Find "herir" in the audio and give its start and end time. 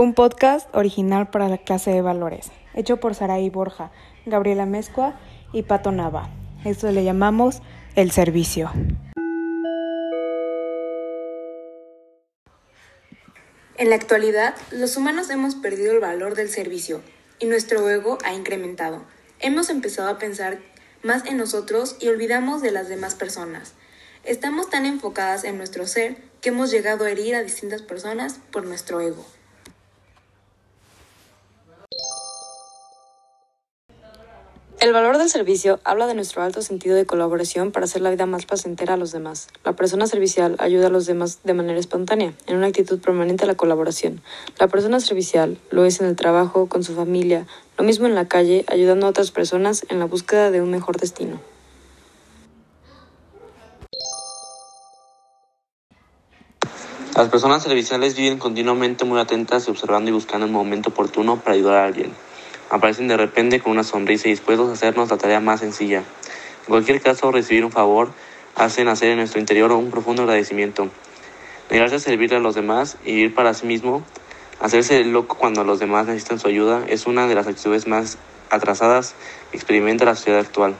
27.10-27.34